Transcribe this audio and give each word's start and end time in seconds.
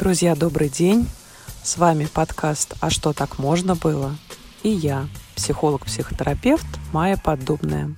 Друзья, 0.00 0.34
добрый 0.34 0.70
день! 0.70 1.06
С 1.62 1.76
вами 1.76 2.08
подкаст 2.10 2.72
«А 2.80 2.88
что 2.88 3.12
так 3.12 3.38
можно 3.38 3.74
было?» 3.74 4.16
и 4.62 4.70
я, 4.70 5.06
психолог-психотерапевт 5.36 6.64
Майя 6.94 7.20
Поддубная. 7.22 7.94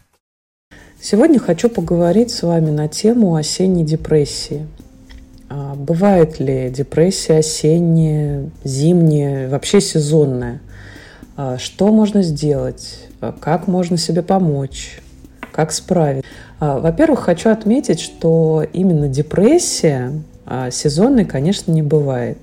Сегодня 1.00 1.38
хочу 1.38 1.68
поговорить 1.68 2.32
с 2.32 2.42
вами 2.42 2.70
на 2.70 2.88
тему 2.88 3.36
осенней 3.36 3.84
депрессии. 3.84 4.66
А 5.48 5.76
бывает 5.76 6.40
ли 6.40 6.70
депрессия 6.70 7.36
осенняя, 7.36 8.50
зимняя, 8.64 9.48
вообще 9.48 9.80
сезонная? 9.80 10.60
А 11.36 11.56
что 11.56 11.92
можно 11.92 12.22
сделать? 12.22 13.06
Как 13.38 13.68
можно 13.68 13.96
себе 13.96 14.22
помочь? 14.22 15.00
Как 15.52 15.70
справиться? 15.70 16.28
А, 16.58 16.80
во-первых, 16.80 17.20
хочу 17.20 17.48
отметить, 17.48 18.00
что 18.00 18.66
именно 18.72 19.06
депрессия 19.06 20.12
сезонной, 20.70 21.24
конечно, 21.24 21.72
не 21.72 21.82
бывает. 21.82 22.38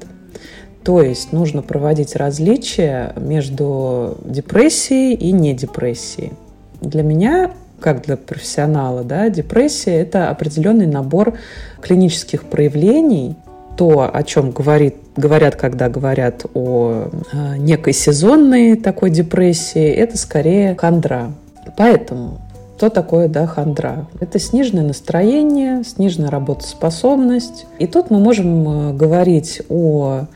То 0.83 1.01
есть 1.01 1.33
нужно 1.33 1.61
проводить 1.61 2.15
различия 2.15 3.14
между 3.18 4.18
депрессией 4.24 5.14
и 5.14 5.32
недепрессией. 5.32 6.33
Для 6.82 7.04
меня, 7.04 7.51
как 7.79 8.04
для 8.04 8.18
профессионала, 8.18 9.04
да, 9.04 9.29
депрессия– 9.29 9.96
это 10.00 10.29
определенный 10.29 10.88
набор 10.88 11.38
клинических 11.82 12.46
проявлений, 12.46 13.36
то, 13.77 14.10
о 14.11 14.24
чем 14.24 14.52
говорит, 14.52 14.96
говорят, 15.16 15.55
когда 15.55 15.89
говорят 15.89 16.46
о 16.54 17.10
э, 17.32 17.57
некой 17.57 17.93
сезонной 17.93 18.75
такой 18.75 19.10
депрессии, 19.10 19.89
это 19.89 20.18
скорее 20.18 20.75
хандра. 20.75 21.32
Поэтому 21.77 22.41
что 22.79 22.89
такое 22.89 23.28
да, 23.28 23.46
хандра? 23.46 24.07
Это 24.21 24.39
сниженное 24.39 24.86
настроение, 24.86 25.83
сниженная 25.83 26.29
работоспособность. 26.29 27.65
И 27.78 27.88
тут 27.88 28.10
мы 28.10 28.19
можем 28.19 28.92
э, 28.92 28.93
говорить 28.93 29.61
о 29.68 30.28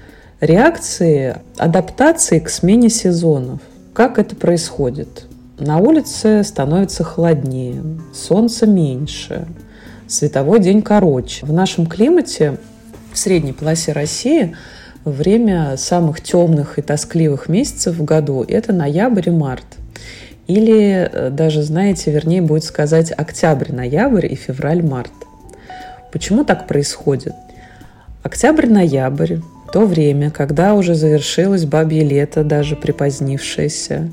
реакции, 0.41 1.38
адаптации 1.57 2.39
к 2.39 2.49
смене 2.49 2.89
сезонов. 2.89 3.61
Как 3.94 4.19
это 4.19 4.36
происходит? 4.36 5.27
На 5.58 5.77
улице 5.77 6.44
становится 6.44 7.05
холоднее, 7.05 7.81
солнца 8.14 8.67
меньше, 8.67 9.47
световой 10.08 10.59
день 10.59 10.81
короче. 10.81 11.45
В 11.45 11.53
нашем 11.53 11.86
климате, 11.86 12.58
в 13.14 13.17
средней 13.17 13.53
полосе 13.53 13.94
России, 13.94 14.53
время 15.05 15.77
самых 15.77 16.19
темных 16.19 16.77
и 16.77 16.81
тоскливых 16.81 17.47
месяцев 17.47 17.95
в 17.95 18.03
году– 18.03 18.44
это 18.49 18.73
ноябрь 18.73 19.30
и 19.30 19.31
март. 19.31 19.64
Или 20.47 21.09
э, 21.11 21.30
даже, 21.30 21.63
знаете, 21.63 22.11
вернее 22.11 22.41
будет 22.41 22.63
сказать 22.63 23.11
октябрь-ноябрь 23.16 24.25
и 24.31 24.36
февраль-март. 24.36 25.11
Почему 26.11 26.44
так 26.44 26.67
происходит? 26.67 27.33
Октябрь-ноябрь 28.23 29.38
то 29.73 29.88
время, 29.88 30.30
когда 30.30 30.75
уже 30.75 30.94
завершилось 30.94 31.66
бабье 31.66 32.03
лето, 32.03 32.44
даже 32.44 32.75
припозднившееся, 32.75 34.08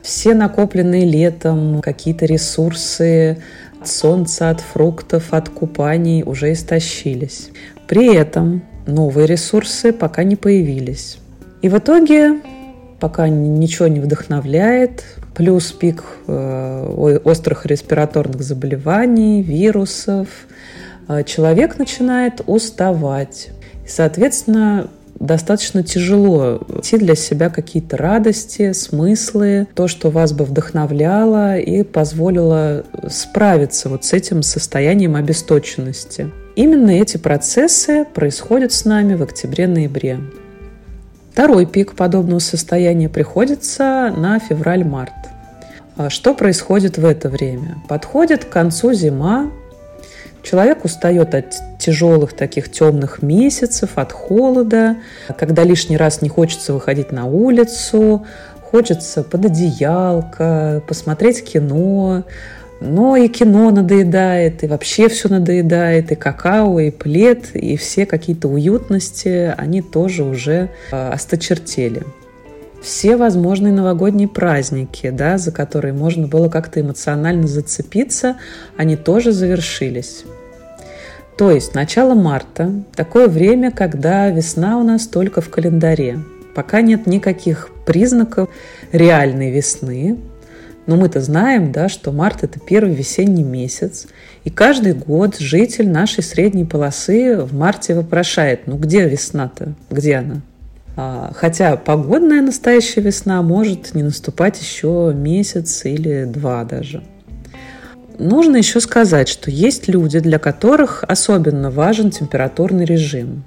все 0.00 0.32
накопленные 0.32 1.04
летом 1.04 1.82
какие-то 1.82 2.24
ресурсы 2.24 3.36
от 3.78 3.88
солнца, 3.88 4.48
от 4.48 4.62
фруктов, 4.62 5.34
от 5.34 5.50
купаний 5.50 6.22
уже 6.24 6.54
истощились. 6.54 7.50
При 7.86 8.14
этом 8.14 8.62
новые 8.86 9.26
ресурсы 9.26 9.92
пока 9.92 10.24
не 10.24 10.36
появились. 10.36 11.18
И 11.60 11.68
в 11.68 11.76
итоге, 11.76 12.40
пока 13.02 13.28
ничего 13.28 13.88
не 13.88 13.98
вдохновляет, 13.98 15.02
плюс 15.34 15.72
пик 15.72 16.04
э, 16.28 17.18
острых 17.24 17.66
респираторных 17.66 18.42
заболеваний, 18.42 19.42
вирусов, 19.42 20.28
э, 21.08 21.24
человек 21.24 21.80
начинает 21.80 22.42
уставать. 22.46 23.48
И, 23.84 23.88
соответственно, 23.88 24.88
достаточно 25.18 25.82
тяжело 25.82 26.60
найти 26.68 26.96
для 26.96 27.16
себя 27.16 27.50
какие-то 27.50 27.96
радости, 27.96 28.70
смыслы, 28.72 29.66
то, 29.74 29.88
что 29.88 30.10
вас 30.10 30.32
бы 30.32 30.44
вдохновляло 30.44 31.58
и 31.58 31.82
позволило 31.82 32.84
справиться 33.10 33.88
вот 33.88 34.04
с 34.04 34.12
этим 34.12 34.44
состоянием 34.44 35.16
обесточенности. 35.16 36.30
Именно 36.54 36.90
эти 36.90 37.16
процессы 37.16 38.04
происходят 38.14 38.72
с 38.72 38.84
нами 38.84 39.14
в 39.16 39.22
октябре-ноябре. 39.24 40.20
Второй 41.32 41.64
пик 41.64 41.94
подобного 41.94 42.40
состояния 42.40 43.08
приходится 43.08 44.12
на 44.14 44.38
февраль-март. 44.38 45.12
А 45.96 46.10
что 46.10 46.34
происходит 46.34 46.98
в 46.98 47.06
это 47.06 47.30
время? 47.30 47.78
Подходит 47.88 48.44
к 48.44 48.50
концу 48.50 48.92
зима, 48.92 49.50
Человек 50.42 50.84
устает 50.84 51.36
от 51.36 51.54
тяжелых 51.78 52.32
таких 52.32 52.70
темных 52.70 53.22
месяцев, 53.22 53.90
от 53.94 54.10
холода, 54.10 54.96
когда 55.38 55.62
лишний 55.62 55.96
раз 55.96 56.20
не 56.20 56.28
хочется 56.28 56.72
выходить 56.72 57.12
на 57.12 57.26
улицу, 57.26 58.26
хочется 58.60 59.22
под 59.22 59.44
одеялко, 59.44 60.82
посмотреть 60.88 61.44
кино, 61.44 62.24
но 62.82 63.16
и 63.16 63.28
кино 63.28 63.70
надоедает, 63.70 64.64
и 64.64 64.66
вообще 64.66 65.08
все 65.08 65.28
надоедает, 65.28 66.12
и 66.12 66.14
какао, 66.14 66.80
и 66.80 66.90
плед, 66.90 67.54
и 67.54 67.76
все 67.76 68.06
какие-то 68.06 68.48
уютности, 68.48 69.54
они 69.56 69.82
тоже 69.82 70.24
уже 70.24 70.70
э, 70.90 71.08
осточертели. 71.08 72.02
Все 72.82 73.16
возможные 73.16 73.72
новогодние 73.72 74.26
праздники, 74.26 75.10
да, 75.10 75.38
за 75.38 75.52
которые 75.52 75.94
можно 75.94 76.26
было 76.26 76.48
как-то 76.48 76.80
эмоционально 76.80 77.46
зацепиться, 77.46 78.36
они 78.76 78.96
тоже 78.96 79.30
завершились. 79.30 80.24
То 81.38 81.50
есть 81.50 81.74
начало 81.74 82.14
марта– 82.14 82.72
такое 82.96 83.28
время, 83.28 83.70
когда 83.70 84.28
весна 84.28 84.78
у 84.78 84.82
нас 84.82 85.06
только 85.06 85.40
в 85.40 85.48
календаре. 85.48 86.18
Пока 86.54 86.82
нет 86.82 87.06
никаких 87.06 87.70
признаков 87.86 88.50
реальной 88.90 89.50
весны, 89.50 90.18
но 90.86 90.96
мы-то 90.96 91.20
знаем, 91.20 91.72
да, 91.72 91.88
что 91.88 92.12
март– 92.12 92.38
это 92.42 92.58
первый 92.58 92.94
весенний 92.94 93.44
месяц, 93.44 94.06
и 94.44 94.50
каждый 94.50 94.94
год 94.94 95.38
житель 95.38 95.88
нашей 95.88 96.22
средней 96.22 96.64
полосы 96.64 97.36
в 97.36 97.54
марте 97.54 97.94
вопрошает, 97.94 98.66
ну 98.66 98.76
где 98.76 99.08
весна-то, 99.08 99.74
где 99.90 100.16
она? 100.16 100.40
А, 100.96 101.32
хотя 101.34 101.76
погодная 101.76 102.42
настоящая 102.42 103.00
весна 103.00 103.40
может 103.42 103.94
не 103.94 104.02
наступать 104.02 104.60
еще 104.60 105.12
месяц 105.14 105.84
или 105.84 106.24
два 106.24 106.64
даже. 106.64 107.02
Нужно 108.18 108.56
еще 108.56 108.80
сказать, 108.80 109.28
что 109.28 109.50
есть 109.50 109.88
люди, 109.88 110.18
для 110.20 110.38
которых 110.38 111.02
особенно 111.08 111.70
важен 111.70 112.10
температурный 112.10 112.84
режим. 112.84 113.42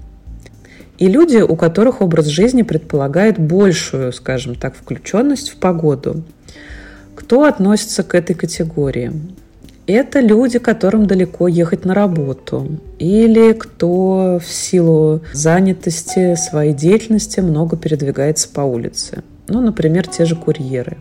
И 0.97 1.07
люди, 1.07 1.37
у 1.37 1.55
которых 1.55 2.01
образ 2.01 2.27
жизни 2.27 2.61
предполагает 2.63 3.37
большую, 3.37 4.11
скажем 4.13 4.55
так, 4.55 4.75
включенность 4.75 5.49
в 5.49 5.57
погоду. 5.57 6.23
Кто 7.15 7.45
относится 7.45 8.03
к 8.03 8.13
этой 8.13 8.35
категории? 8.35 9.11
Это 9.87 10.19
люди, 10.19 10.57
которым 10.57 11.05
далеко 11.05 11.47
ехать 11.47 11.85
на 11.85 11.93
работу, 11.93 12.79
или 12.97 13.53
кто 13.53 14.39
в 14.43 14.51
силу 14.51 15.21
занятости 15.31 16.35
своей 16.35 16.73
деятельности 16.73 17.39
много 17.39 17.77
передвигается 17.77 18.49
по 18.49 18.61
улице. 18.61 19.23
Ну, 19.47 19.61
например, 19.61 20.07
те 20.07 20.25
же 20.25 20.35
курьеры. 20.35 20.97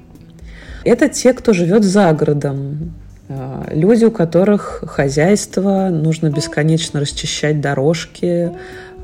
Это 0.85 1.09
те, 1.09 1.33
кто 1.33 1.55
живет 1.55 1.83
за 1.83 2.13
городом, 2.13 2.93
а, 3.29 3.67
люди, 3.71 4.05
у 4.05 4.11
которых 4.11 4.85
хозяйство, 4.87 5.89
нужно 5.89 6.29
бесконечно 6.29 7.01
расчищать 7.01 7.63
дорожки, 7.63 8.53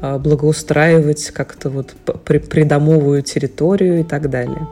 а, 0.02 0.18
благоустраивать 0.18 1.30
как-то 1.30 1.70
вот 1.70 1.94
придомовую 2.24 3.22
территорию 3.22 4.00
и 4.00 4.04
так 4.04 4.28
далее. 4.28 4.68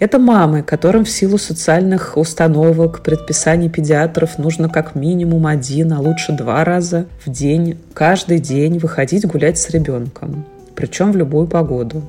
Это 0.00 0.18
мамы, 0.18 0.62
которым 0.62 1.04
в 1.04 1.10
силу 1.10 1.36
социальных 1.36 2.16
установок, 2.16 3.02
предписаний 3.02 3.68
педиатров 3.68 4.38
нужно 4.38 4.70
как 4.70 4.94
минимум 4.94 5.46
один, 5.46 5.92
а 5.92 6.00
лучше 6.00 6.32
два 6.32 6.64
раза 6.64 7.04
в 7.22 7.30
день, 7.30 7.76
каждый 7.92 8.38
день 8.38 8.78
выходить 8.78 9.26
гулять 9.26 9.58
с 9.58 9.68
ребенком, 9.68 10.46
причем 10.74 11.12
в 11.12 11.16
любую 11.18 11.48
погоду. 11.48 12.02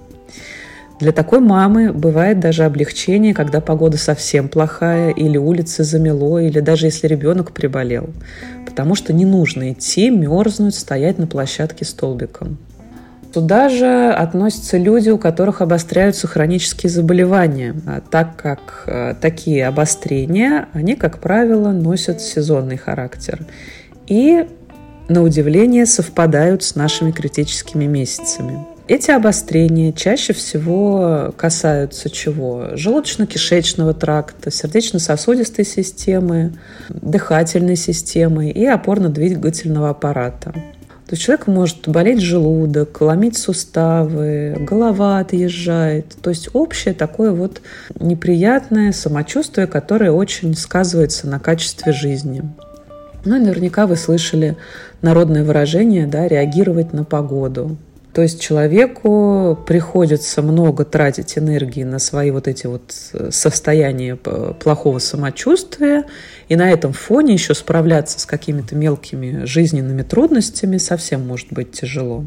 Для 1.02 1.12
такой 1.12 1.42
мамы 1.42 1.92
бывает 1.92 2.40
даже 2.40 2.64
облегчение, 2.64 3.34
когда 3.34 3.60
погода 3.60 3.98
совсем 3.98 4.48
плохая, 4.48 5.10
или 5.10 5.38
улицы 5.38 5.84
замело, 5.84 6.40
или 6.40 6.62
даже 6.62 6.86
если 6.86 7.08
ребенок 7.08 7.52
приболел. 7.52 8.12
Потому 8.66 8.96
что 8.96 9.12
не 9.12 9.26
нужно 9.26 9.74
идти, 9.74 10.10
мерзнуть, 10.10 10.76
стоять 10.76 11.18
на 11.18 11.28
площадке 11.28 11.84
столбиком. 11.84 12.58
Туда 13.34 13.70
же 13.70 14.10
относятся 14.12 14.78
люди, 14.78 15.10
у 15.10 15.18
которых 15.18 15.62
обостряются 15.62 16.28
хронические 16.28 16.90
заболевания, 16.90 17.76
а 17.88 18.02
так 18.02 18.36
как 18.36 18.84
э, 18.88 19.16
такие 19.22 19.68
обострения, 19.68 20.68
они, 20.74 20.96
как 20.96 21.20
правило, 21.20 21.72
носят 21.72 22.22
сезонный 22.22 22.76
характер. 22.76 23.40
И, 24.08 24.46
на 25.08 25.24
удивление, 25.24 25.86
совпадают 25.86 26.62
с 26.64 26.76
нашими 26.76 27.12
критическими 27.12 27.86
месяцами. 27.86 28.66
Эти 28.90 29.12
обострения 29.12 29.94
чаще 29.94 30.34
всего 30.34 31.34
касаются 31.38 32.10
чего? 32.10 32.72
Желудочно-кишечного 32.74 33.94
тракта, 33.94 34.52
сердечно-сосудистой 34.52 35.64
системы, 35.64 36.52
дыхательной 36.90 37.78
системы 37.78 38.50
и 38.50 38.66
опорно-двигательного 38.66 39.92
аппарата. 39.92 40.54
То 41.12 41.18
человек 41.18 41.48
может 41.48 41.90
болеть 41.90 42.22
желудок, 42.22 43.02
ломить 43.02 43.38
суставы, 43.38 44.56
голова 44.58 45.20
отъезжает. 45.20 46.16
То 46.22 46.30
есть 46.30 46.48
общее 46.54 46.94
такое 46.94 47.34
вот 47.34 47.62
неприятное 48.00 48.94
самочувствие, 48.94 49.68
которое 49.68 50.14
очень 50.14 50.56
сказывается 50.56 51.28
на 51.28 51.38
качестве 51.38 51.92
жизни. 51.92 52.44
Ну 53.26 53.36
и 53.36 53.40
наверняка 53.42 53.88
вы 53.88 53.98
слышали 53.98 54.56
народное 55.02 55.44
выражение 55.44 56.08
да, 56.08 56.30
«реагировать 56.30 56.94
на 56.94 57.04
погоду». 57.04 57.76
То 58.14 58.22
есть 58.22 58.42
человеку 58.42 59.58
приходится 59.66 60.42
много 60.42 60.84
тратить 60.84 61.38
энергии 61.38 61.84
на 61.84 61.98
свои 61.98 62.32
вот 62.32 62.48
эти 62.48 62.68
вот 62.68 62.94
э, 63.14 63.30
состояния 63.32 64.18
плохого 64.18 65.00
самочувствия, 65.00 66.04
и 66.50 66.58
на 66.58 66.70
этом 66.72 66.92
фоне 66.92 67.34
еще 67.34 67.54
справляться 67.54 68.20
с 68.20 68.26
какими-то 68.26 68.76
мелкими 68.76 69.46
жизненными 69.46 70.02
трудностями 70.02 70.78
совсем 70.78 71.26
может 71.26 71.54
быть 71.54 71.72
тяжело. 71.72 72.26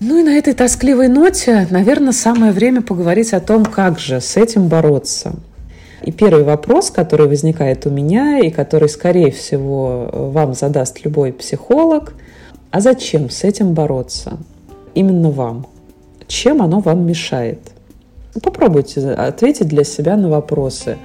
Ну 0.00 0.18
и 0.18 0.22
на 0.22 0.38
этой 0.38 0.54
тоскливой 0.54 1.08
ноте, 1.08 1.66
наверное, 1.70 2.12
самое 2.12 2.50
время 2.50 2.80
поговорить 2.80 3.34
о 3.34 3.40
том, 3.40 3.66
как 3.66 3.98
же 3.98 4.20
с 4.20 4.38
этим 4.38 4.68
бороться. 4.68 5.34
И 6.02 6.10
первый 6.10 6.42
вопрос, 6.42 6.90
который 6.90 7.28
возникает 7.28 7.86
у 7.86 7.90
меня, 7.90 8.38
и 8.38 8.50
который, 8.50 8.88
скорее 8.88 9.30
всего, 9.30 10.10
вам 10.12 10.54
задаст 10.54 11.04
любой 11.04 11.32
психолог, 11.32 12.14
а 12.70 12.80
зачем 12.80 13.28
с 13.28 13.44
этим 13.44 13.74
бороться? 13.74 14.38
Именно 14.94 15.30
вам? 15.30 15.66
Чем 16.26 16.62
оно 16.62 16.80
вам 16.80 17.06
мешает? 17.06 17.60
Попробуйте 18.42 19.10
ответить 19.10 19.68
для 19.68 19.84
себя 19.84 20.16
на 20.16 20.28
вопросы. 20.28 20.96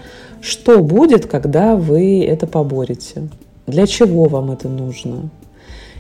Что 0.42 0.82
будет, 0.82 1.26
когда 1.26 1.76
вы 1.76 2.24
это 2.24 2.48
поборете? 2.48 3.28
Для 3.66 3.86
чего 3.86 4.26
вам 4.26 4.52
это 4.52 4.70
нужно? 4.70 5.30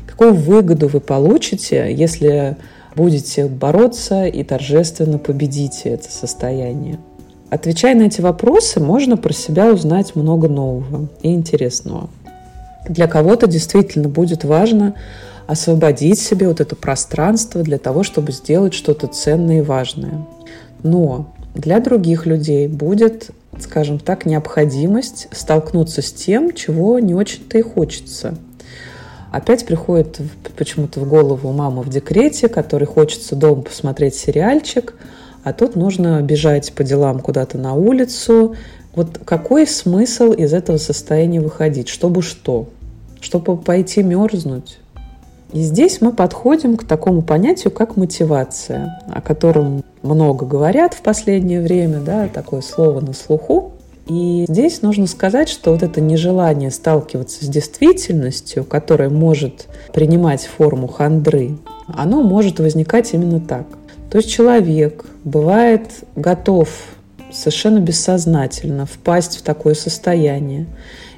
Какую 0.05 0.33
выгоду 0.33 0.87
вы 0.87 1.01
получите, 1.01 1.93
если 1.93 2.55
будете 2.95 3.47
бороться 3.47 4.25
и 4.25 4.43
торжественно 4.43 5.17
победите 5.17 5.89
это 5.89 6.09
состояние? 6.09 6.99
Отвечая 7.49 7.95
на 7.95 8.03
эти 8.03 8.21
вопросы, 8.21 8.79
можно 8.79 9.17
про 9.17 9.33
себя 9.33 9.71
узнать 9.71 10.15
много 10.15 10.47
нового 10.47 11.07
и 11.21 11.33
интересного. 11.33 12.09
Для 12.89 13.07
кого-то 13.07 13.47
действительно 13.47 14.09
будет 14.09 14.43
важно 14.43 14.95
освободить 15.47 16.19
себе 16.19 16.47
вот 16.47 16.59
это 16.59 16.75
пространство 16.75 17.63
для 17.63 17.77
того, 17.77 18.03
чтобы 18.03 18.31
сделать 18.33 18.73
что-то 18.73 19.07
ценное 19.07 19.59
и 19.59 19.61
важное. 19.61 20.25
Но 20.83 21.33
для 21.55 21.79
других 21.79 22.25
людей 22.25 22.67
будет, 22.67 23.31
скажем 23.59 23.97
так, 23.97 24.25
необходимость 24.25 25.27
столкнуться 25.31 26.01
с 26.01 26.11
тем, 26.11 26.53
чего 26.53 26.99
не 26.99 27.15
очень-то 27.15 27.57
и 27.57 27.61
хочется. 27.61 28.35
Опять 29.31 29.65
приходит 29.65 30.19
почему-то 30.57 30.99
в 30.99 31.07
голову 31.07 31.51
мама 31.51 31.81
в 31.81 31.89
декрете, 31.89 32.49
которой 32.49 32.85
хочется 32.85 33.35
дома 33.35 33.61
посмотреть 33.61 34.15
сериальчик, 34.15 34.93
а 35.43 35.53
тут 35.53 35.75
нужно 35.75 36.21
бежать 36.21 36.73
по 36.73 36.83
делам 36.83 37.19
куда-то 37.19 37.57
на 37.57 37.73
улицу. 37.73 38.55
Вот 38.95 39.19
какой 39.23 39.65
смысл 39.65 40.31
из 40.31 40.53
этого 40.53 40.77
состояния 40.77 41.39
выходить? 41.39 41.87
Чтобы 41.87 42.21
что? 42.21 42.67
Чтобы 43.21 43.57
пойти 43.57 44.03
мерзнуть? 44.03 44.79
И 45.53 45.61
здесь 45.61 46.01
мы 46.01 46.11
подходим 46.11 46.75
к 46.75 46.83
такому 46.83 47.21
понятию, 47.21 47.71
как 47.71 47.95
мотивация, 47.95 49.01
о 49.09 49.21
котором 49.21 49.83
много 50.01 50.45
говорят 50.45 50.93
в 50.93 51.01
последнее 51.01 51.61
время, 51.61 51.99
да, 51.99 52.27
такое 52.27 52.61
слово 52.61 52.99
на 52.99 53.13
слуху. 53.13 53.71
И 54.07 54.45
здесь 54.47 54.81
нужно 54.81 55.07
сказать, 55.07 55.49
что 55.49 55.71
вот 55.71 55.83
это 55.83 55.99
нежелание 55.99 56.71
сталкиваться 56.71 57.43
с 57.43 57.47
действительностью, 57.47 58.63
которая 58.63 59.09
может 59.09 59.67
принимать 59.93 60.45
форму 60.45 60.87
хандры, 60.87 61.57
оно 61.87 62.21
может 62.21 62.59
возникать 62.59 63.13
именно 63.13 63.39
так. 63.39 63.65
То 64.09 64.17
есть 64.17 64.29
человек 64.29 65.05
бывает 65.23 65.89
готов 66.15 66.69
совершенно 67.31 67.79
бессознательно 67.79 68.85
впасть 68.85 69.37
в 69.37 69.41
такое 69.41 69.73
состояние 69.73 70.67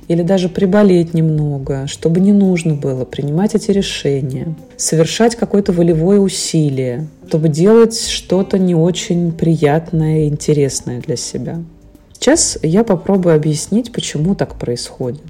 или 0.10 0.24
даже 0.24 0.50
приболеть 0.50 1.14
немного, 1.14 1.86
чтобы 1.86 2.20
не 2.20 2.34
нужно 2.34 2.74
было 2.74 3.06
принимать 3.06 3.54
эти 3.54 3.70
решения, 3.72 4.56
совершать 4.76 5.36
какое-то 5.36 5.72
волевое 5.72 6.20
усилие, 6.20 7.08
чтобы 7.28 7.48
делать 7.48 7.98
что-то 8.02 8.58
не 8.58 8.74
очень 8.74 9.32
приятное 9.32 10.24
и 10.24 10.28
интересное 10.28 11.00
для 11.00 11.16
себя. 11.16 11.60
Сейчас 12.14 12.58
я 12.64 12.84
попробую 12.84 13.36
объяснить, 13.36 13.94
почему 13.94 14.34
так 14.34 14.56
происходит. 14.56 15.22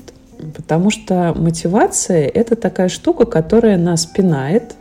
Потому 0.55 0.89
что 0.91 1.35
мотивация– 1.35 2.25
это 2.33 2.55
такая 2.55 2.87
штука, 2.87 3.25
которая 3.25 3.77
нас 3.77 4.05
пинает 4.05 4.75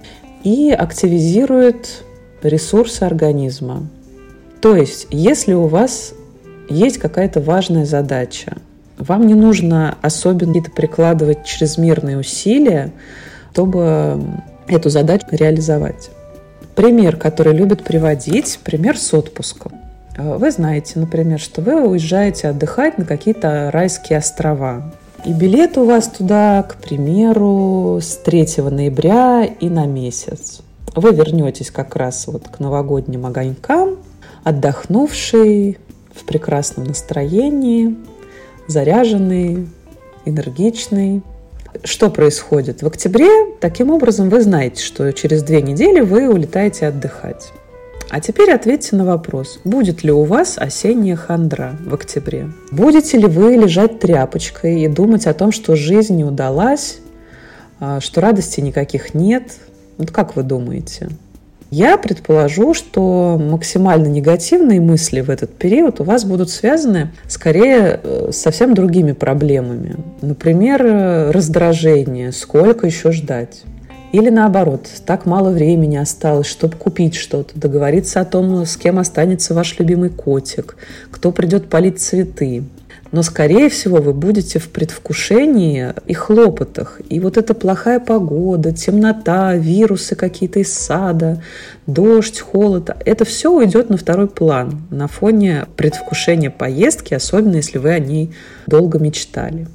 и 0.45 0.71
активизирует 0.71 2.05
ресурсы 2.45 3.03
организма. 3.03 3.89
То 4.61 4.77
есть, 4.77 5.09
если 5.11 5.55
у 5.55 5.67
вас 5.67 6.15
есть 6.71 6.99
какая-то 6.99 7.41
важная 7.41 7.85
задача, 7.85 8.59
вам 8.99 9.27
не 9.27 9.35
нужно 9.35 9.97
особенно 10.03 10.53
какие-то 10.53 10.73
прикладывать 10.73 11.45
чрезмерные 11.45 12.19
усилия, 12.19 12.93
чтобы 13.53 14.23
эту 14.69 14.91
задачу 14.91 15.27
реализовать. 15.33 16.11
Пример, 16.75 17.17
который 17.17 17.53
любят 17.53 17.83
приводить, 17.83 18.61
пример 18.63 18.97
с 18.97 19.13
отпуском. 19.13 19.73
Вы 20.17 20.51
знаете, 20.51 20.99
например, 20.99 21.41
что 21.41 21.61
вы 21.61 21.89
уезжаете 21.89 22.49
отдыхать 22.49 22.99
на 22.99 23.05
какие-то 23.05 23.71
райские 23.73 24.19
острова. 24.19 24.93
И 25.25 25.33
билет 25.33 25.77
у 25.79 25.85
вас 25.85 26.09
туда, 26.09 26.63
к 26.63 26.77
примеру, 26.77 27.99
с 28.01 28.17
3 28.17 28.63
ноября 28.71 29.45
и 29.45 29.69
на 29.69 29.87
месяц. 29.87 30.61
Вы 30.95 31.13
вернетесь 31.13 31.71
как 31.71 31.97
раз 31.97 32.27
вот 32.29 32.49
к 32.49 32.61
новогодним 32.61 33.27
огонькам, 33.27 33.97
отдохнувший, 34.45 35.79
в 36.15 36.25
прекрасном 36.25 36.87
настроении, 36.87 37.97
заряженный, 38.69 39.67
энергичный. 40.25 41.23
Что 41.85 42.11
происходит? 42.11 42.83
В 42.83 42.87
октябре 42.87 43.29
таким 43.61 43.91
образом 43.91 44.29
вы 44.29 44.41
знаете, 44.41 44.83
что 44.83 45.13
через 45.13 45.43
две 45.43 45.61
недели 45.61 46.01
вы 46.01 46.29
улетаете 46.33 46.87
отдыхать. 46.87 47.53
А 48.11 48.21
теперь 48.21 48.51
ответьте 48.53 48.97
на 48.97 49.05
вопрос, 49.05 49.61
будет 49.65 50.03
ли 50.03 50.11
у 50.11 50.25
вас 50.25 50.57
осенняя 50.57 51.15
хандра 51.15 51.77
в 51.85 51.93
октябре? 51.93 52.51
Будете 52.71 53.19
ли 53.19 53.27
вы 53.27 53.57
лежать 53.57 54.01
тряпочкой 54.01 54.83
и 54.83 54.89
думать 54.89 55.27
о 55.27 55.35
том, 55.35 55.53
что 55.53 55.77
жизнь 55.77 56.17
не 56.17 56.25
удалась, 56.25 57.01
а, 57.81 58.01
что 58.01 58.23
радости 58.23 58.61
никаких 58.61 59.13
нет? 59.13 59.57
Вот 59.99 60.11
как 60.11 60.37
вы 60.37 60.43
думаете? 60.43 61.11
Я 61.71 61.99
предположу, 61.99 62.73
что 62.73 63.39
максимально 63.39 64.07
негативные 64.07 64.81
мысли 64.81 65.21
в 65.21 65.29
этот 65.29 65.55
период 65.55 66.01
у 66.01 66.05
вас 66.05 66.25
будут 66.25 66.49
связаны 66.49 67.11
скорее 67.27 68.01
э, 68.03 68.31
с 68.33 68.39
совсем 68.39 68.73
другими 68.73 69.13
проблемами. 69.13 69.97
Например, 70.23 70.83
э, 70.83 71.31
раздражение, 71.31 72.33
сколько 72.33 72.87
еще 72.87 73.13
ждать. 73.13 73.65
Или 74.13 74.31
наоборот, 74.31 74.89
так 75.05 75.27
мало 75.27 75.51
времени 75.51 75.99
осталось, 75.99 76.47
чтобы 76.47 76.77
купить 76.77 77.15
что-то, 77.15 77.59
договориться 77.59 78.21
о 78.21 78.25
том, 78.25 78.65
с 78.65 78.79
кем 78.79 78.99
останется 78.99 79.53
ваш 79.53 79.79
любимый 79.79 80.09
котик, 80.09 80.77
кто 81.11 81.31
придет 81.33 81.69
полить 81.69 82.01
цветы, 82.01 82.65
но, 83.11 83.23
скорее 83.23 83.69
всего, 83.69 83.99
вы 83.99 84.13
будете 84.13 84.59
в 84.59 84.69
предвкушении 84.69 85.95
и 86.07 86.15
хлопотах. 86.15 87.01
И 87.09 87.21
вот 87.21 87.37
эта 87.39 87.55
плохая 87.55 88.01
погода, 88.01 88.73
темнота, 88.73 89.55
вирусы 89.55 90.15
какие-то 90.15 90.61
из 90.61 90.73
сада, 90.73 91.43
дождь, 91.87 92.41
холод, 92.41 92.91
это 93.05 93.25
все 93.25 93.51
уйдет 93.51 93.89
на 93.89 93.97
второй 93.97 94.29
план 94.29 94.83
на 94.91 95.09
фоне 95.09 95.67
предвкушения 95.77 96.51
поездки, 96.51 97.15
особенно 97.15 97.57
если 97.57 97.79
вы 97.79 97.91
о 97.91 97.99
ней 97.99 98.35
долго 98.67 98.99
мечтали. 98.99 99.67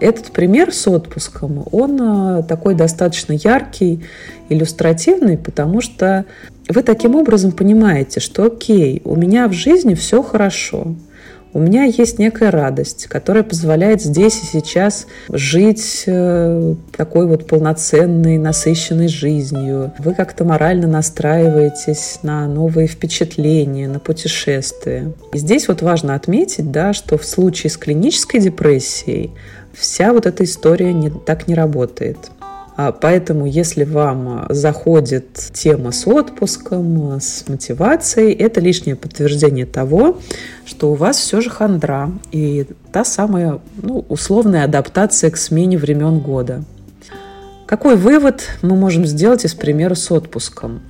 Этот 0.00 0.32
пример 0.32 0.72
с 0.72 0.88
отпуском, 0.88 1.66
он 1.70 1.98
а, 2.00 2.42
такой 2.42 2.74
достаточно 2.74 3.34
яркий, 3.34 4.02
иллюстративный, 4.48 5.36
потому 5.36 5.82
что 5.82 6.24
вы 6.70 6.82
таким 6.82 7.16
образом 7.16 7.52
понимаете, 7.52 8.18
что 8.18 8.44
окей, 8.44 9.02
у 9.04 9.14
меня 9.14 9.46
в 9.46 9.52
жизни 9.52 9.92
все 9.92 10.22
хорошо, 10.22 10.94
у 11.52 11.58
меня 11.58 11.84
есть 11.84 12.18
некая 12.18 12.50
радость, 12.50 13.06
которая 13.06 13.42
позволяет 13.42 14.00
здесь 14.00 14.40
и 14.42 14.46
сейчас 14.46 15.06
жить 15.28 16.04
э, 16.06 16.74
такой 16.96 17.26
вот 17.26 17.46
полноценной, 17.46 18.38
насыщенной 18.38 19.08
жизнью. 19.08 19.92
Вы 19.98 20.14
как-то 20.14 20.44
морально 20.44 20.86
настраиваетесь 20.86 22.20
на 22.22 22.46
новые 22.46 22.86
впечатления, 22.86 23.88
на 23.88 23.98
путешествия. 23.98 25.12
И 25.32 25.38
здесь 25.38 25.66
вот 25.66 25.82
важно 25.82 26.14
отметить, 26.14 26.70
да, 26.70 26.92
что 26.92 27.18
в 27.18 27.24
случае 27.24 27.70
с 27.70 27.76
клинической 27.76 28.40
депрессией 28.40 29.32
вся 29.72 30.12
вот 30.12 30.26
эта 30.26 30.44
история 30.44 30.92
не, 30.92 31.10
так 31.10 31.48
не 31.48 31.54
работает. 31.54 32.30
А 32.82 32.92
поэтому, 32.92 33.44
если 33.44 33.84
вам 33.84 34.46
заходит 34.48 35.34
тема 35.52 35.92
с 35.92 36.06
отпуском, 36.06 37.20
с 37.20 37.46
мотивацией, 37.46 38.32
это 38.32 38.62
лишнее 38.62 38.96
подтверждение 38.96 39.66
того, 39.66 40.18
что 40.64 40.90
у 40.90 40.94
вас 40.94 41.18
все 41.18 41.42
же 41.42 41.50
хандра 41.50 42.10
и 42.32 42.66
та 42.90 43.04
самая 43.04 43.60
ну, 43.82 44.06
условная 44.08 44.64
адаптация 44.64 45.30
к 45.30 45.36
смене 45.36 45.76
времен 45.76 46.20
года. 46.20 46.64
Какой 47.66 47.96
вывод 47.96 48.48
мы 48.62 48.76
можем 48.76 49.04
сделать 49.04 49.44
из 49.44 49.52
примера 49.52 49.94
с 49.94 50.10
отпуском? 50.10 50.80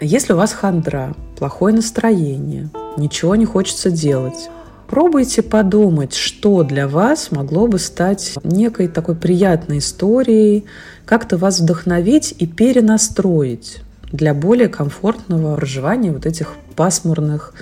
Если 0.00 0.32
у 0.32 0.36
вас 0.36 0.54
хандра, 0.54 1.14
плохое 1.38 1.74
настроение, 1.74 2.70
ничего 2.96 3.36
не 3.36 3.44
хочется 3.44 3.90
делать, 3.90 4.48
пробуйте 4.88 5.42
подумать, 5.42 6.14
что 6.14 6.62
для 6.64 6.88
вас 6.88 7.30
могло 7.30 7.66
бы 7.66 7.78
стать 7.78 8.38
некой 8.42 8.88
такой 8.88 9.16
приятной 9.16 9.78
историей, 9.78 10.64
как-то 11.04 11.36
вас 11.36 11.60
вдохновить 11.60 12.34
и 12.38 12.46
перенастроить 12.46 13.80
для 14.12 14.34
более 14.34 14.68
комфортного 14.68 15.56
проживания 15.56 16.12
вот 16.12 16.26
этих 16.26 16.54
пасмурных 16.76 17.54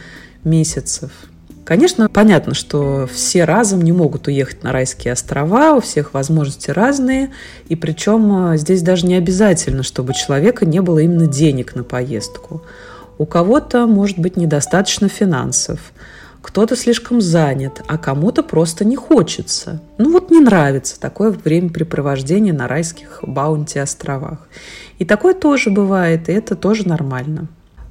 месяцев. 0.44 1.10
Конечно, 1.68 2.08
понятно, 2.08 2.54
что 2.54 3.06
все 3.12 3.44
разом 3.44 3.82
не 3.82 3.92
могут 3.92 4.26
уехать 4.26 4.62
на 4.62 4.72
райские 4.72 5.12
острова, 5.12 5.74
у 5.74 5.80
всех 5.82 6.14
возможности 6.14 6.70
разные, 6.70 7.30
и 7.68 7.76
причем 7.76 8.52
э, 8.52 8.56
здесь 8.56 8.80
даже 8.80 9.06
не 9.06 9.16
обязательно, 9.16 9.82
чтобы 9.82 10.12
у 10.12 10.14
человека 10.14 10.64
не 10.64 10.80
было 10.80 11.00
именно 11.00 11.26
денег 11.26 11.74
на 11.74 11.84
поездку. 11.84 12.62
У 13.18 13.26
кого-то 13.26 13.86
может 13.86 14.18
быть 14.18 14.38
недостаточно 14.38 15.10
финансов, 15.10 15.92
кто-то 16.48 16.76
слишком 16.76 17.20
занят, 17.20 17.82
а 17.88 17.98
кому-то 17.98 18.42
просто 18.42 18.86
не 18.86 18.96
хочется. 18.96 19.82
Ну 19.98 20.12
вот 20.12 20.30
не 20.30 20.40
нравится 20.40 20.98
такое 20.98 21.30
времяпрепровождение 21.30 22.54
на 22.54 22.66
райских 22.66 23.18
баунти-островах. 23.20 24.48
И 24.98 25.04
такое 25.04 25.34
тоже 25.34 25.68
бывает, 25.68 26.30
и 26.30 26.32
это 26.32 26.56
тоже 26.56 26.88
нормально. 26.88 27.48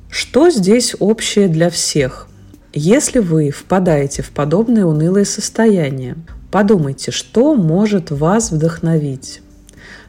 Что 0.10 0.50
здесь 0.50 0.96
общее 0.98 1.50
для 1.50 1.70
всех? 1.70 2.28
Если 2.74 3.20
вы 3.20 3.52
впадаете 3.52 4.24
в 4.24 4.32
подобное 4.32 4.86
унылое 4.86 5.26
состояние, 5.26 6.16
подумайте, 6.52 7.12
что 7.12 7.54
может 7.54 8.10
вас 8.10 8.52
вдохновить, 8.52 9.44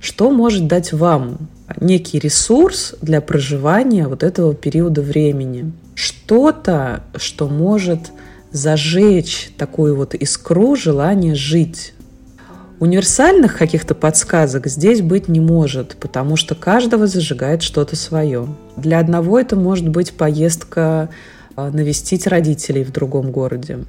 что 0.00 0.30
может 0.30 0.66
дать 0.66 0.94
вам 0.94 1.50
некий 1.78 2.18
ресурс 2.18 2.94
для 3.02 3.20
проживания 3.20 4.08
вот 4.08 4.22
этого 4.22 4.54
периода 4.54 5.02
времени. 5.02 5.70
Что-то, 5.94 7.04
что 7.14 7.46
может 7.46 8.10
зажечь 8.52 9.52
такую 9.56 9.96
вот 9.96 10.14
искру 10.14 10.76
желания 10.76 11.34
жить. 11.34 11.94
Универсальных 12.80 13.58
каких-то 13.58 13.94
подсказок 13.94 14.68
здесь 14.68 15.02
быть 15.02 15.26
не 15.26 15.40
может, 15.40 15.96
потому 15.98 16.36
что 16.36 16.54
каждого 16.54 17.08
зажигает 17.08 17.62
что-то 17.62 17.96
свое. 17.96 18.46
Для 18.76 19.00
одного 19.00 19.40
это 19.40 19.56
может 19.56 19.88
быть 19.88 20.12
поездка 20.12 21.08
а, 21.56 21.70
навестить 21.70 22.28
родителей 22.28 22.84
в 22.84 22.92
другом 22.92 23.32
городе, 23.32 23.80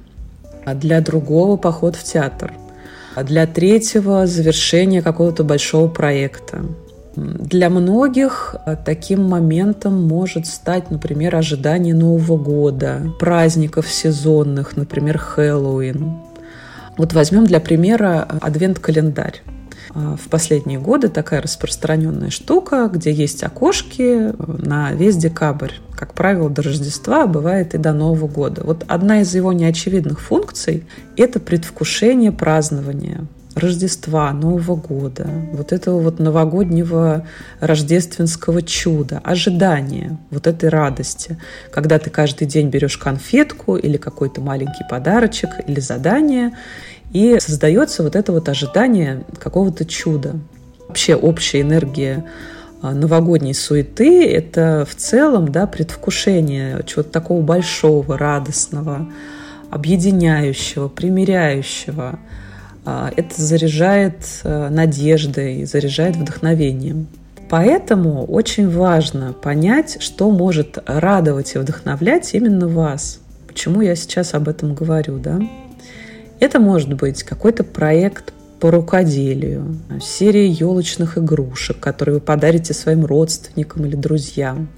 а 0.64 0.74
для 0.74 1.00
другого 1.00 1.56
поход 1.56 1.94
в 1.94 2.02
театр, 2.02 2.52
а 3.14 3.22
для 3.22 3.46
третьего 3.46 4.26
завершение 4.26 5.02
какого-то 5.02 5.44
большого 5.44 5.86
проекта. 5.86 6.64
Для 7.16 7.70
многих 7.70 8.54
а, 8.64 8.76
таким 8.76 9.28
моментом 9.28 10.06
может 10.06 10.46
стать, 10.46 10.90
например, 10.90 11.34
ожидание 11.34 11.94
Нового 11.94 12.36
года, 12.36 13.12
праздников 13.18 13.88
сезонных, 13.88 14.76
например, 14.76 15.18
Хэллоуин. 15.18 16.18
Вот 16.96 17.12
возьмем 17.12 17.46
для 17.46 17.60
примера 17.60 18.26
адвент-календарь. 18.40 19.42
А, 19.92 20.16
в 20.16 20.28
последние 20.28 20.78
годы 20.78 21.08
такая 21.08 21.42
распространенная 21.42 22.30
штука, 22.30 22.88
где 22.92 23.12
есть 23.12 23.42
окошки 23.42 24.32
на 24.64 24.92
весь 24.92 25.16
декабрь. 25.16 25.72
Как 25.96 26.14
правило, 26.14 26.48
до 26.48 26.62
Рождества, 26.62 27.24
а 27.24 27.26
бывает 27.26 27.74
и 27.74 27.78
до 27.78 27.92
Нового 27.92 28.28
года. 28.28 28.62
Вот 28.64 28.84
одна 28.86 29.22
из 29.22 29.34
его 29.34 29.52
неочевидных 29.52 30.20
функций– 30.20 30.86
это 31.16 31.40
предвкушение 31.40 32.30
празднования 32.30 33.26
Рождества, 33.56 34.32
Нового 34.32 34.76
года, 34.76 35.26
вот 35.52 35.72
этого 35.72 36.00
вот 36.00 36.20
новогоднего 36.20 37.26
рождественского 37.58 38.62
чуда, 38.62 39.20
ожидания 39.24 40.18
вот 40.30 40.46
этой 40.46 40.68
радости, 40.68 41.36
когда 41.72 41.98
ты 41.98 42.10
каждый 42.10 42.46
день 42.46 42.68
берешь 42.68 42.96
конфетку 42.96 43.76
или 43.76 43.96
какой-то 43.96 44.40
маленький 44.40 44.84
подарочек 44.88 45.50
или 45.66 45.80
задание, 45.80 46.52
и 47.12 47.38
создается 47.40 48.04
вот 48.04 48.14
это 48.14 48.32
вот 48.32 48.48
ожидание 48.48 49.24
какого-то 49.38 49.84
чуда. 49.84 50.36
Вообще 50.86 51.16
общая 51.16 51.62
энергия 51.62 52.24
а, 52.82 52.92
новогодней 52.92 53.54
суеты– 53.54 54.26
это 54.32 54.86
в 54.88 54.94
целом 54.94 55.50
да, 55.50 55.66
предвкушение 55.66 56.82
чего-то 56.86 57.10
такого 57.10 57.42
большого, 57.42 58.16
радостного, 58.16 59.08
объединяющего, 59.70 60.88
примиряющего. 60.88 62.18
А, 62.84 63.12
это 63.16 63.40
заряжает 63.40 64.16
а, 64.44 64.70
надеждой, 64.70 65.64
заряжает 65.64 66.16
вдохновением. 66.16 67.08
Поэтому 67.48 68.24
очень 68.26 68.70
важно 68.70 69.32
понять, 69.32 69.96
что 70.00 70.30
может 70.30 70.78
радовать 70.86 71.54
и 71.54 71.58
вдохновлять 71.58 72.32
именно 72.34 72.68
вас. 72.68 73.18
Почему 73.48 73.80
я 73.80 73.96
сейчас 73.96 74.34
об 74.34 74.48
этом 74.48 74.74
говорю, 74.74 75.18
да? 75.18 75.40
Это 76.38 76.60
может 76.60 76.94
быть 76.94 77.24
какой-то 77.24 77.64
проект 77.64 78.32
по 78.60 78.70
рукоделию, 78.70 79.78
серия 80.00 80.46
елочных 80.46 81.18
игрушек, 81.18 81.80
которые 81.80 82.16
вы 82.16 82.20
подарите 82.20 82.72
своим 82.72 83.04
родственникам 83.04 83.86
или 83.86 83.96
друзьям, 83.96 84.68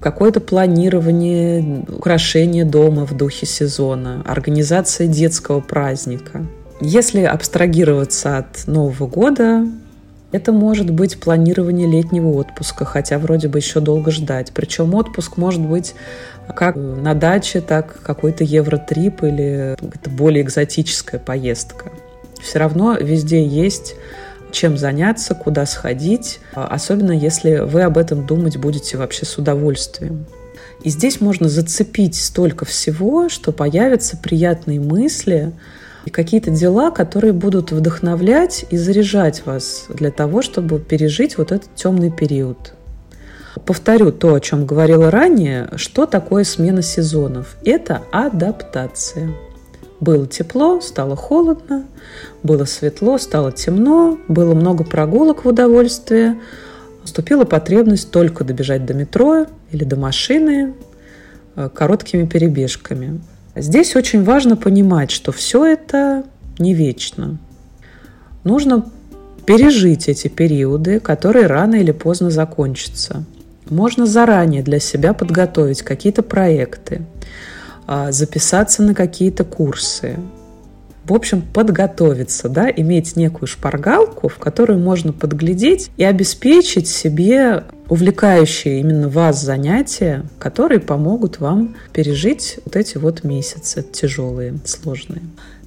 какое-то 0.00 0.40
планирование 0.40 1.84
украшения 1.88 2.64
дома 2.64 3.06
в 3.06 3.16
духе 3.16 3.46
сезона, 3.46 4.22
организация 4.26 5.06
детского 5.06 5.60
праздника. 5.60 6.46
Если 6.84 7.22
абстрагироваться 7.22 8.38
от 8.38 8.66
Нового 8.66 9.06
года, 9.06 9.64
это 10.32 10.50
может 10.50 10.90
быть 10.90 11.20
планирование 11.20 11.86
летнего 11.86 12.30
отпуска, 12.30 12.84
хотя 12.84 13.18
вроде 13.18 13.46
бы 13.46 13.60
еще 13.60 13.78
долго 13.78 14.10
ждать. 14.10 14.50
Причем 14.52 14.92
отпуск 14.94 15.36
может 15.36 15.60
быть 15.60 15.94
как 16.56 16.74
на 16.74 17.14
даче, 17.14 17.60
так 17.60 18.02
какой-то 18.02 18.42
евротрип 18.42 19.22
или 19.22 19.76
более 20.10 20.42
экзотическая 20.42 21.20
поездка. 21.20 21.92
Все 22.42 22.58
равно 22.58 22.94
везде 22.94 23.46
есть 23.46 23.94
чем 24.50 24.76
заняться, 24.76 25.36
куда 25.36 25.66
сходить, 25.66 26.40
особенно 26.52 27.12
если 27.12 27.58
вы 27.58 27.82
об 27.82 27.96
этом 27.96 28.26
думать 28.26 28.56
будете 28.56 28.96
вообще 28.96 29.24
с 29.24 29.38
удовольствием. 29.38 30.26
И 30.82 30.90
здесь 30.90 31.20
можно 31.20 31.48
зацепить 31.48 32.16
столько 32.16 32.64
всего, 32.64 33.28
что 33.28 33.52
появятся 33.52 34.16
приятные 34.16 34.80
мысли 34.80 35.52
и 36.04 36.10
какие-то 36.10 36.50
дела, 36.50 36.90
которые 36.90 37.32
будут 37.32 37.72
вдохновлять 37.72 38.66
и 38.70 38.76
заряжать 38.76 39.46
вас 39.46 39.86
для 39.88 40.10
того, 40.10 40.42
чтобы 40.42 40.78
пережить 40.78 41.38
вот 41.38 41.52
этот 41.52 41.74
темный 41.74 42.10
период. 42.10 42.74
Повторю 43.66 44.12
то, 44.12 44.34
о 44.34 44.40
чем 44.40 44.66
говорила 44.66 45.10
ранее, 45.10 45.68
что 45.76 46.06
такое 46.06 46.44
смена 46.44 46.82
сезонов. 46.82 47.56
Это 47.64 48.02
адаптация. 48.10 49.34
Было 50.00 50.26
тепло, 50.26 50.80
стало 50.80 51.14
холодно, 51.14 51.84
было 52.42 52.64
светло, 52.64 53.18
стало 53.18 53.52
темно, 53.52 54.18
было 54.26 54.54
много 54.54 54.82
прогулок 54.82 55.44
в 55.44 55.48
удовольствие, 55.48 56.40
наступила 57.02 57.44
потребность 57.44 58.10
только 58.10 58.42
добежать 58.42 58.84
до 58.84 58.94
метро 58.94 59.46
или 59.70 59.84
до 59.84 59.96
машины 59.96 60.74
э, 61.54 61.68
короткими 61.72 62.26
перебежками. 62.26 63.20
Здесь 63.54 63.96
очень 63.96 64.24
важно 64.24 64.56
понимать, 64.56 65.10
что 65.10 65.30
все 65.30 65.64
это 65.64 66.24
не 66.58 66.74
вечно. 66.74 67.38
Нужно 68.44 68.86
пережить 69.46 70.08
эти 70.08 70.28
периоды, 70.28 71.00
которые 71.00 71.46
рано 71.46 71.74
или 71.74 71.92
поздно 71.92 72.30
закончатся. 72.30 73.24
Можно 73.68 74.06
заранее 74.06 74.62
для 74.62 74.78
себя 74.78 75.12
подготовить 75.12 75.82
какие-то 75.82 76.22
проекты, 76.22 77.02
а, 77.86 78.12
записаться 78.12 78.82
на 78.82 78.94
какие-то 78.94 79.44
курсы. 79.44 80.18
В 81.04 81.14
общем, 81.14 81.42
подготовиться, 81.42 82.48
да, 82.48 82.70
иметь 82.70 83.16
некую 83.16 83.48
шпаргалку, 83.48 84.28
в 84.28 84.38
которую 84.38 84.78
можно 84.78 85.12
подглядеть 85.12 85.90
и 85.96 86.04
обеспечить 86.04 86.86
себе 86.86 87.64
увлекающие 87.88 88.80
именно 88.80 89.08
вас 89.08 89.42
занятия, 89.42 90.24
которые 90.38 90.80
помогут 90.80 91.40
вам 91.40 91.74
пережить 91.92 92.60
вот 92.64 92.76
эти 92.76 92.98
вот 92.98 93.24
месяцы 93.24 93.82
тяжелые, 93.82 94.54
сложные. 94.64 95.22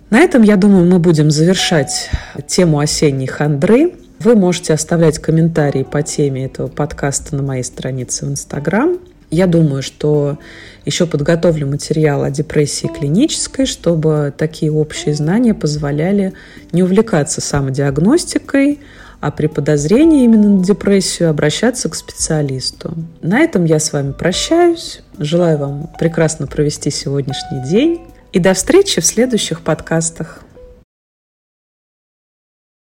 На 0.10 0.20
этом, 0.20 0.42
я 0.44 0.56
думаю, 0.56 0.86
мы 0.90 1.00
будем 1.00 1.30
завершать 1.32 2.10
тему 2.48 2.80
осенней 2.80 3.28
хандры. 3.28 3.94
Вы 4.20 4.36
можете 4.36 4.74
оставлять 4.74 5.20
комментарии 5.20 5.84
по 5.84 6.02
теме 6.02 6.46
этого 6.46 6.68
подкаста 6.68 7.36
на 7.36 7.44
моей 7.44 7.64
странице 7.64 8.26
в 8.26 8.30
Инстаграм. 8.30 8.98
Я 9.32 9.48
думаю, 9.48 9.82
что 9.82 10.38
еще 10.86 11.08
подготовлю 11.08 11.68
материал 11.68 12.24
о 12.24 12.30
депрессии 12.30 12.88
клинической, 12.88 13.66
чтобы 13.66 14.34
такие 14.38 14.72
общие 14.72 15.16
знания 15.16 15.54
позволяли 15.54 16.34
не 16.72 16.84
увлекаться 16.84 17.42
самодиагностикой, 17.42 18.80
а 19.20 19.32
при 19.32 19.48
подозрении 19.48 20.24
именно 20.24 20.50
на 20.50 20.64
депрессию 20.64 21.32
обращаться 21.32 21.90
к 21.90 21.96
специалисту. 21.96 22.94
На 23.22 23.40
этом 23.40 23.66
я 23.66 23.80
с 23.80 23.92
вами 23.92 24.12
прощаюсь. 24.12 25.02
Желаю 25.18 25.58
вам 25.58 25.90
прекрасно 25.98 26.46
провести 26.46 26.92
сегодняшний 26.92 27.68
день 27.68 28.02
и 28.34 28.40
до 28.40 28.54
встречи 28.54 29.02
в 29.02 29.06
следующих 29.06 29.62
подкастах. 29.62 30.42